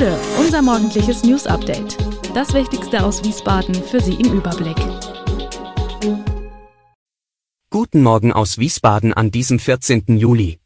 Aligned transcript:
Bude, 0.00 0.18
unser 0.38 0.62
morgendliches 0.62 1.24
News 1.24 1.46
Update. 1.46 1.98
Das 2.34 2.54
Wichtigste 2.54 3.04
aus 3.04 3.22
Wiesbaden 3.22 3.74
für 3.74 4.00
Sie 4.00 4.14
im 4.14 4.32
Überblick. 4.32 4.78
Guten 7.68 8.02
Morgen 8.02 8.32
aus 8.32 8.56
Wiesbaden 8.56 9.12
an 9.12 9.30
diesem 9.30 9.58
14. 9.58 10.16
Juli. 10.16 10.58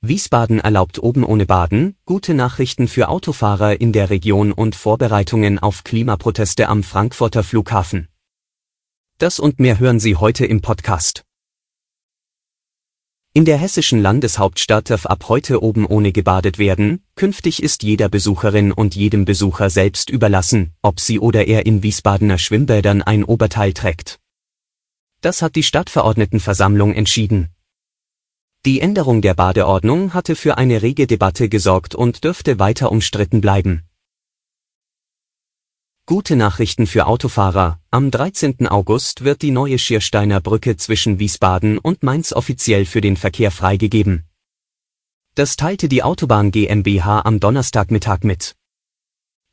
Wiesbaden 0.00 0.60
erlaubt 0.60 1.00
oben 1.00 1.24
ohne 1.24 1.44
Baden, 1.44 1.96
gute 2.04 2.34
Nachrichten 2.34 2.86
für 2.86 3.08
Autofahrer 3.08 3.80
in 3.80 3.92
der 3.92 4.10
Region 4.10 4.52
und 4.52 4.76
Vorbereitungen 4.76 5.58
auf 5.58 5.82
Klimaproteste 5.82 6.68
am 6.68 6.84
Frankfurter 6.84 7.42
Flughafen. 7.42 8.06
Das 9.18 9.40
und 9.40 9.58
mehr 9.58 9.80
hören 9.80 9.98
Sie 9.98 10.14
heute 10.14 10.46
im 10.46 10.60
Podcast. 10.60 11.24
In 13.36 13.44
der 13.44 13.56
hessischen 13.56 14.00
Landeshauptstadt 14.00 14.90
darf 14.90 15.06
ab 15.06 15.24
heute 15.28 15.60
oben 15.60 15.86
ohne 15.86 16.12
gebadet 16.12 16.56
werden, 16.58 17.02
künftig 17.16 17.64
ist 17.64 17.82
jeder 17.82 18.08
Besucherin 18.08 18.70
und 18.70 18.94
jedem 18.94 19.24
Besucher 19.24 19.70
selbst 19.70 20.08
überlassen, 20.08 20.72
ob 20.82 21.00
sie 21.00 21.18
oder 21.18 21.48
er 21.48 21.66
in 21.66 21.82
Wiesbadener 21.82 22.38
Schwimmbädern 22.38 23.02
ein 23.02 23.24
Oberteil 23.24 23.72
trägt. 23.72 24.20
Das 25.20 25.42
hat 25.42 25.56
die 25.56 25.64
Stadtverordnetenversammlung 25.64 26.94
entschieden. 26.94 27.48
Die 28.64 28.78
Änderung 28.78 29.20
der 29.20 29.34
Badeordnung 29.34 30.14
hatte 30.14 30.36
für 30.36 30.56
eine 30.56 30.82
rege 30.82 31.08
Debatte 31.08 31.48
gesorgt 31.48 31.96
und 31.96 32.22
dürfte 32.22 32.60
weiter 32.60 32.92
umstritten 32.92 33.40
bleiben. 33.40 33.82
Gute 36.06 36.36
Nachrichten 36.36 36.86
für 36.86 37.06
Autofahrer. 37.06 37.80
Am 37.90 38.10
13. 38.10 38.68
August 38.68 39.24
wird 39.24 39.40
die 39.40 39.50
neue 39.50 39.78
Schiersteiner 39.78 40.42
Brücke 40.42 40.76
zwischen 40.76 41.18
Wiesbaden 41.18 41.78
und 41.78 42.02
Mainz 42.02 42.34
offiziell 42.34 42.84
für 42.84 43.00
den 43.00 43.16
Verkehr 43.16 43.50
freigegeben. 43.50 44.24
Das 45.34 45.56
teilte 45.56 45.88
die 45.88 46.02
Autobahn 46.02 46.50
GmbH 46.50 47.22
am 47.22 47.40
Donnerstagmittag 47.40 48.18
mit. 48.22 48.54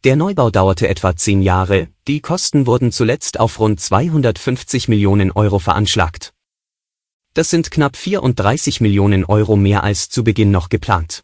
Der 0.03 0.17
Neubau 0.17 0.49
dauerte 0.49 0.89
etwa 0.89 1.15
zehn 1.15 1.41
Jahre, 1.41 1.87
die 2.09 2.19
Kosten 2.19 2.67
wurden 2.67 2.91
zuletzt 2.91 3.39
auf 3.39 3.57
rund 3.57 3.79
250 3.79 4.89
Millionen 4.89 5.31
Euro 5.31 5.57
veranschlagt. 5.57 6.33
Das 7.33 7.49
sind 7.49 7.71
knapp 7.71 7.95
34 7.95 8.81
Millionen 8.81 9.23
Euro 9.23 9.55
mehr 9.55 9.85
als 9.85 10.09
zu 10.09 10.25
Beginn 10.25 10.51
noch 10.51 10.67
geplant. 10.67 11.23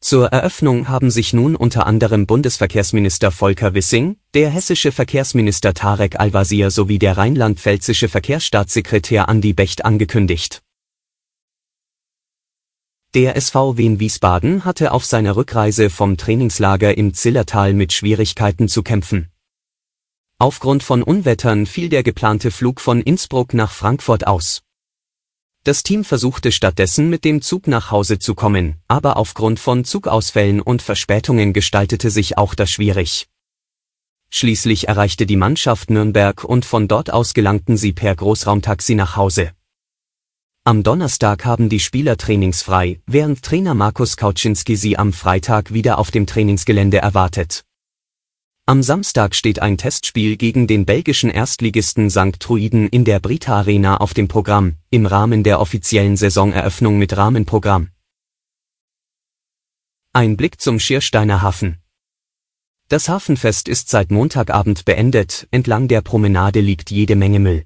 Zur 0.00 0.28
Eröffnung 0.28 0.88
haben 0.88 1.10
sich 1.10 1.32
nun 1.32 1.56
unter 1.56 1.86
anderem 1.86 2.26
Bundesverkehrsminister 2.26 3.32
Volker 3.32 3.74
Wissing, 3.74 4.16
der 4.32 4.48
hessische 4.48 4.92
Verkehrsminister 4.92 5.74
Tarek 5.74 6.20
Al-Wazir 6.20 6.70
sowie 6.70 7.00
der 7.00 7.16
rheinland-pfälzische 7.16 8.08
Verkehrsstaatssekretär 8.08 9.28
Andi 9.28 9.52
Becht 9.54 9.84
angekündigt. 9.84 10.62
Der 13.14 13.36
SV 13.36 13.76
Wien 13.76 13.98
Wiesbaden 13.98 14.64
hatte 14.64 14.92
auf 14.92 15.04
seiner 15.04 15.34
Rückreise 15.34 15.90
vom 15.90 16.16
Trainingslager 16.16 16.96
im 16.96 17.12
Zillertal 17.12 17.74
mit 17.74 17.92
Schwierigkeiten 17.92 18.68
zu 18.68 18.82
kämpfen. 18.82 19.32
Aufgrund 20.38 20.84
von 20.84 21.02
Unwettern 21.02 21.66
fiel 21.66 21.88
der 21.88 22.04
geplante 22.04 22.52
Flug 22.52 22.80
von 22.80 23.00
Innsbruck 23.00 23.54
nach 23.54 23.72
Frankfurt 23.72 24.28
aus. 24.28 24.62
Das 25.68 25.82
Team 25.82 26.02
versuchte 26.02 26.50
stattdessen 26.50 27.10
mit 27.10 27.26
dem 27.26 27.42
Zug 27.42 27.66
nach 27.66 27.90
Hause 27.90 28.18
zu 28.18 28.34
kommen, 28.34 28.76
aber 28.88 29.18
aufgrund 29.18 29.60
von 29.60 29.84
Zugausfällen 29.84 30.62
und 30.62 30.80
Verspätungen 30.80 31.52
gestaltete 31.52 32.08
sich 32.08 32.38
auch 32.38 32.54
das 32.54 32.70
schwierig. 32.70 33.28
Schließlich 34.30 34.88
erreichte 34.88 35.26
die 35.26 35.36
Mannschaft 35.36 35.90
Nürnberg 35.90 36.42
und 36.42 36.64
von 36.64 36.88
dort 36.88 37.12
aus 37.12 37.34
gelangten 37.34 37.76
sie 37.76 37.92
per 37.92 38.16
Großraumtaxi 38.16 38.94
nach 38.94 39.16
Hause. 39.16 39.50
Am 40.64 40.82
Donnerstag 40.82 41.44
haben 41.44 41.68
die 41.68 41.80
Spieler 41.80 42.16
trainingsfrei, 42.16 43.02
während 43.04 43.42
Trainer 43.42 43.74
Markus 43.74 44.16
Kauczynski 44.16 44.74
sie 44.74 44.96
am 44.96 45.12
Freitag 45.12 45.74
wieder 45.74 45.98
auf 45.98 46.10
dem 46.10 46.26
Trainingsgelände 46.26 46.96
erwartet. 46.96 47.67
Am 48.68 48.82
Samstag 48.82 49.34
steht 49.34 49.62
ein 49.62 49.78
Testspiel 49.78 50.36
gegen 50.36 50.66
den 50.66 50.84
belgischen 50.84 51.30
Erstligisten 51.30 52.10
St. 52.10 52.38
Truiden 52.38 52.86
in 52.86 53.06
der 53.06 53.18
Brita 53.18 53.56
Arena 53.56 53.96
auf 53.96 54.12
dem 54.12 54.28
Programm, 54.28 54.76
im 54.90 55.06
Rahmen 55.06 55.42
der 55.42 55.58
offiziellen 55.58 56.18
Saisoneröffnung 56.18 56.98
mit 56.98 57.16
Rahmenprogramm. 57.16 57.88
Ein 60.12 60.36
Blick 60.36 60.60
zum 60.60 60.78
Schiersteiner 60.80 61.40
Hafen. 61.40 61.78
Das 62.90 63.08
Hafenfest 63.08 63.68
ist 63.68 63.88
seit 63.88 64.10
Montagabend 64.10 64.84
beendet, 64.84 65.48
entlang 65.50 65.88
der 65.88 66.02
Promenade 66.02 66.60
liegt 66.60 66.90
jede 66.90 67.16
Menge 67.16 67.40
Müll. 67.40 67.64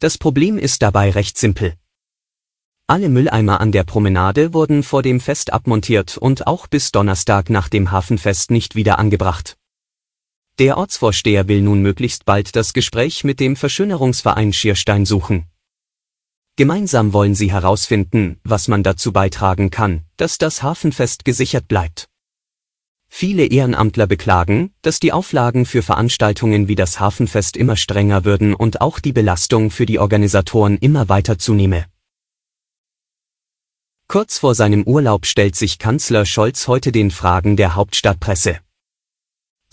Das 0.00 0.18
Problem 0.18 0.58
ist 0.58 0.82
dabei 0.82 1.12
recht 1.12 1.38
simpel. 1.38 1.76
Alle 2.86 3.08
Mülleimer 3.08 3.58
an 3.62 3.72
der 3.72 3.84
Promenade 3.84 4.52
wurden 4.52 4.82
vor 4.82 5.00
dem 5.02 5.18
Fest 5.18 5.50
abmontiert 5.50 6.18
und 6.18 6.46
auch 6.46 6.66
bis 6.66 6.92
Donnerstag 6.92 7.48
nach 7.48 7.70
dem 7.70 7.90
Hafenfest 7.90 8.50
nicht 8.50 8.74
wieder 8.74 8.98
angebracht. 8.98 9.56
Der 10.60 10.78
Ortsvorsteher 10.78 11.48
will 11.48 11.62
nun 11.62 11.82
möglichst 11.82 12.26
bald 12.26 12.54
das 12.54 12.72
Gespräch 12.72 13.24
mit 13.24 13.40
dem 13.40 13.56
Verschönerungsverein 13.56 14.52
Schierstein 14.52 15.04
suchen. 15.04 15.46
Gemeinsam 16.54 17.12
wollen 17.12 17.34
sie 17.34 17.50
herausfinden, 17.50 18.38
was 18.44 18.68
man 18.68 18.84
dazu 18.84 19.12
beitragen 19.12 19.70
kann, 19.70 20.04
dass 20.16 20.38
das 20.38 20.62
Hafenfest 20.62 21.24
gesichert 21.24 21.66
bleibt. 21.66 22.08
Viele 23.08 23.46
Ehrenamtler 23.46 24.06
beklagen, 24.06 24.72
dass 24.82 25.00
die 25.00 25.12
Auflagen 25.12 25.66
für 25.66 25.82
Veranstaltungen 25.82 26.68
wie 26.68 26.76
das 26.76 27.00
Hafenfest 27.00 27.56
immer 27.56 27.76
strenger 27.76 28.24
würden 28.24 28.54
und 28.54 28.80
auch 28.80 29.00
die 29.00 29.12
Belastung 29.12 29.72
für 29.72 29.86
die 29.86 29.98
Organisatoren 29.98 30.78
immer 30.78 31.08
weiter 31.08 31.36
zunehme. 31.36 31.86
Kurz 34.06 34.38
vor 34.38 34.54
seinem 34.54 34.84
Urlaub 34.84 35.26
stellt 35.26 35.56
sich 35.56 35.80
Kanzler 35.80 36.24
Scholz 36.24 36.68
heute 36.68 36.92
den 36.92 37.10
Fragen 37.10 37.56
der 37.56 37.74
Hauptstadtpresse. 37.74 38.60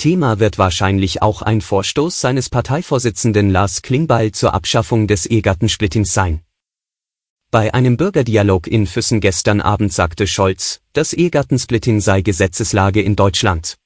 Thema 0.01 0.39
wird 0.39 0.57
wahrscheinlich 0.57 1.22
auch 1.22 1.44
ein 1.44 1.62
Vorstoß 1.62 2.19
seines 2.19 2.50
Parteivorsitzenden 2.50 3.51
Lars 3.51 3.84
Klingbeil 3.84 4.31
zur 4.31 4.56
Abschaffung 4.56 5.06
des 5.06 5.28
Ehegattensplittings 5.28 6.12
sein. 6.12 6.41
Bei 7.51 7.72
einem 7.75 7.97
Bürgerdialog 7.97 8.66
in 8.66 8.88
Füssen 8.88 9.19
gestern 9.19 9.61
Abend 9.61 9.94
sagte 9.94 10.25
Scholz, 10.25 10.81
das 10.94 11.13
Ehegattensplitting 11.13 12.01
sei 12.01 12.23
Gesetzeslage 12.23 13.00
in 13.00 13.16
Deutschland. 13.16 13.78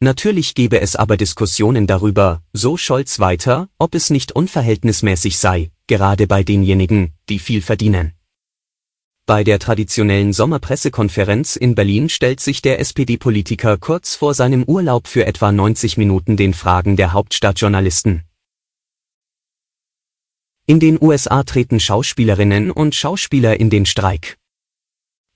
Natürlich 0.00 0.56
gebe 0.56 0.80
es 0.80 0.96
aber 0.96 1.16
Diskussionen 1.16 1.86
darüber, 1.86 2.42
so 2.52 2.76
Scholz 2.76 3.20
weiter, 3.20 3.68
ob 3.78 3.94
es 3.94 4.10
nicht 4.10 4.32
unverhältnismäßig 4.32 5.38
sei, 5.38 5.70
gerade 5.86 6.26
bei 6.26 6.42
denjenigen, 6.42 7.12
die 7.28 7.38
viel 7.38 7.62
verdienen. 7.62 8.12
Bei 9.24 9.44
der 9.44 9.60
traditionellen 9.60 10.32
Sommerpressekonferenz 10.32 11.54
in 11.54 11.76
Berlin 11.76 12.08
stellt 12.08 12.40
sich 12.40 12.60
der 12.60 12.80
SPD-Politiker 12.80 13.78
kurz 13.78 14.16
vor 14.16 14.34
seinem 14.34 14.64
Urlaub 14.64 15.06
für 15.06 15.26
etwa 15.26 15.52
90 15.52 15.96
Minuten 15.96 16.36
den 16.36 16.54
Fragen 16.54 16.96
der 16.96 17.12
Hauptstadtjournalisten. 17.12 18.24
In 20.66 20.80
den 20.80 20.98
USA 21.00 21.44
treten 21.44 21.78
Schauspielerinnen 21.78 22.72
und 22.72 22.96
Schauspieler 22.96 23.60
in 23.60 23.70
den 23.70 23.86
Streik. 23.86 24.38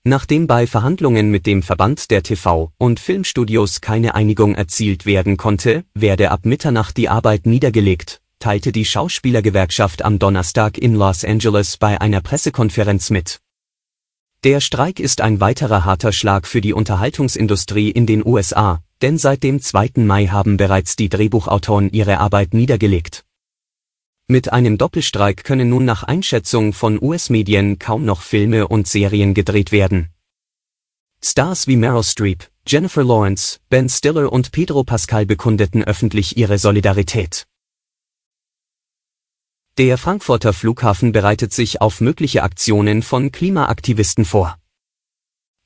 Nachdem 0.03 0.47
bei 0.47 0.67
Verhandlungen 0.67 1.31
mit 1.31 1.45
dem 1.45 1.63
Verband 1.63 2.11
der 2.11 2.23
TV- 2.23 2.71
und 2.77 2.99
Filmstudios 2.99 3.79
keine 3.79 4.15
Einigung 4.15 4.55
erzielt 4.55 5.05
werden 5.05 5.37
konnte, 5.37 5.85
werde 5.93 6.31
ab 6.31 6.45
Mitternacht 6.45 6.97
die 6.97 7.07
Arbeit 7.07 7.45
niedergelegt, 7.45 8.21
teilte 8.39 8.73
die 8.73 8.85
Schauspielergewerkschaft 8.85 10.03
am 10.03 10.19
Donnerstag 10.19 10.77
in 10.77 10.93
Los 10.93 11.23
Angeles 11.23 11.77
bei 11.77 12.01
einer 12.01 12.19
Pressekonferenz 12.19 13.09
mit. 13.11 13.39
Der 14.43 14.61
Streik 14.61 14.99
ist 14.99 15.21
ein 15.21 15.39
weiterer 15.39 15.83
harter 15.83 16.11
Schlag 16.11 16.45
für 16.45 16.61
die 16.61 16.73
Unterhaltungsindustrie 16.73 17.89
in 17.89 18.05
den 18.05 18.23
USA, 18.23 18.83
denn 19.01 19.17
seit 19.17 19.41
dem 19.41 19.59
2. 19.59 19.93
Mai 19.95 20.27
haben 20.27 20.57
bereits 20.57 20.95
die 20.95 21.09
Drehbuchautoren 21.09 21.91
ihre 21.91 22.19
Arbeit 22.19 22.53
niedergelegt. 22.53 23.25
Mit 24.27 24.53
einem 24.53 24.77
Doppelstreik 24.77 25.43
können 25.43 25.69
nun 25.69 25.85
nach 25.85 26.03
Einschätzung 26.03 26.73
von 26.73 27.01
US-Medien 27.01 27.79
kaum 27.79 28.05
noch 28.05 28.21
Filme 28.21 28.67
und 28.67 28.87
Serien 28.87 29.33
gedreht 29.33 29.71
werden. 29.71 30.09
Stars 31.23 31.65
wie 31.65 31.75
Meryl 31.75 32.03
Streep, 32.03 32.47
Jennifer 32.67 33.03
Lawrence, 33.03 33.57
Ben 33.69 33.89
Stiller 33.89 34.31
und 34.31 34.51
Pedro 34.51 34.83
Pascal 34.83 35.25
bekundeten 35.25 35.83
öffentlich 35.83 36.37
ihre 36.37 36.59
Solidarität. 36.59 37.47
Der 39.77 39.99
Frankfurter 39.99 40.53
Flughafen 40.53 41.11
bereitet 41.11 41.53
sich 41.53 41.81
auf 41.81 42.01
mögliche 42.01 42.41
Aktionen 42.41 43.03
von 43.03 43.31
Klimaaktivisten 43.31 44.25
vor. 44.25 44.57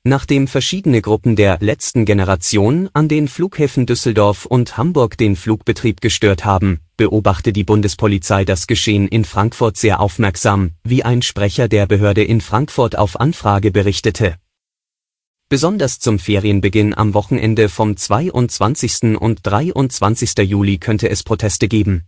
Nachdem 0.04 0.48
verschiedene 0.48 1.00
Gruppen 1.00 1.34
der 1.34 1.56
letzten 1.60 2.04
Generation 2.04 2.90
an 2.92 3.08
den 3.08 3.26
Flughäfen 3.26 3.86
Düsseldorf 3.86 4.44
und 4.44 4.76
Hamburg 4.76 5.16
den 5.16 5.34
Flugbetrieb 5.34 6.02
gestört 6.02 6.44
haben, 6.44 6.80
beobachte 6.98 7.54
die 7.54 7.64
Bundespolizei 7.64 8.44
das 8.44 8.66
Geschehen 8.66 9.08
in 9.08 9.24
Frankfurt 9.24 9.78
sehr 9.78 9.98
aufmerksam, 9.98 10.72
wie 10.84 11.02
ein 11.04 11.22
Sprecher 11.22 11.68
der 11.68 11.86
Behörde 11.86 12.22
in 12.22 12.42
Frankfurt 12.42 12.98
auf 12.98 13.18
Anfrage 13.18 13.70
berichtete. 13.70 14.36
Besonders 15.48 16.00
zum 16.00 16.18
Ferienbeginn 16.18 16.92
am 16.92 17.14
Wochenende 17.14 17.70
vom 17.70 17.96
22. 17.96 19.16
und 19.18 19.38
23. 19.42 20.36
Juli 20.40 20.76
könnte 20.76 21.08
es 21.08 21.22
Proteste 21.22 21.66
geben. 21.66 22.04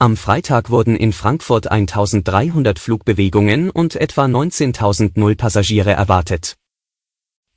Am 0.00 0.16
Freitag 0.16 0.70
wurden 0.70 0.96
in 0.96 1.12
Frankfurt 1.12 1.70
1300 1.70 2.80
Flugbewegungen 2.80 3.70
und 3.70 3.94
etwa 3.94 4.24
19.000 4.24 5.12
Nullpassagiere 5.14 5.92
erwartet. 5.92 6.56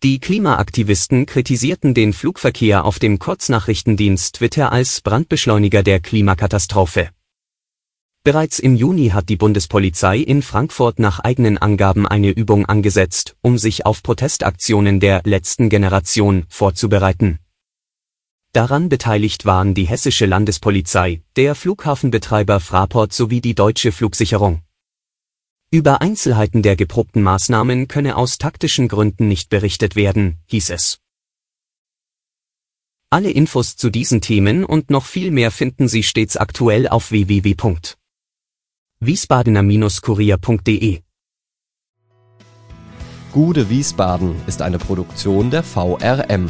Die 0.04 0.20
Klimaaktivisten 0.20 1.26
kritisierten 1.26 1.96
den 1.96 2.14
Flugverkehr 2.14 2.86
auf 2.86 3.00
dem 3.00 3.18
Kurznachrichtendienst 3.18 4.36
Twitter 4.36 4.72
als 4.72 5.02
Brandbeschleuniger 5.02 5.82
der 5.82 6.00
Klimakatastrophe. 6.00 7.10
Bereits 8.24 8.60
im 8.60 8.76
Juni 8.76 9.10
hat 9.10 9.30
die 9.30 9.38
Bundespolizei 9.38 10.18
in 10.20 10.44
Frankfurt 10.44 11.00
nach 11.00 11.20
eigenen 11.20 11.58
Angaben 11.58 12.08
eine 12.08 12.30
Übung 12.30 12.68
angesetzt, 12.68 13.36
um 13.42 13.58
sich 13.58 13.88
auf 13.88 14.04
Protestaktionen 14.04 15.00
der 15.00 15.22
letzten 15.24 15.70
Generation 15.70 16.46
vorzubereiten. 16.50 17.40
Daran 18.58 18.90
beteiligt 18.90 19.46
waren 19.46 19.76
die 19.76 19.86
hessische 19.86 20.26
Landespolizei, 20.26 21.22
der 21.36 21.54
Flughafenbetreiber 21.54 22.60
Fraport 22.60 23.14
sowie 23.14 23.40
die 23.40 23.54
deutsche 23.54 23.92
Flugsicherung. 23.92 24.64
Über 25.70 26.02
Einzelheiten 26.02 26.64
der 26.64 26.76
geprobten 26.76 27.22
Maßnahmen 27.22 27.88
könne 27.88 28.16
aus 28.16 28.40
taktischen 28.40 28.88
Gründen 28.88 29.28
nicht 29.28 29.50
berichtet 29.50 29.96
werden, 29.96 30.40
hieß 30.48 30.72
es. 30.72 30.98
Alle 33.12 33.30
Infos 33.30 33.76
zu 33.76 33.92
diesen 33.92 34.22
Themen 34.22 34.66
und 34.66 34.90
noch 34.90 35.06
viel 35.06 35.30
mehr 35.30 35.52
finden 35.52 35.88
Sie 35.88 36.02
stets 36.02 36.36
aktuell 36.36 36.88
auf 36.88 37.12
www 37.12 37.54
wiesbadener-kurier.de 39.02 41.02
Gude 43.34 43.70
Wiesbaden 43.70 44.36
ist 44.48 44.64
eine 44.64 44.80
Produktion 44.80 45.52
der 45.52 45.62
VRM 45.62 46.50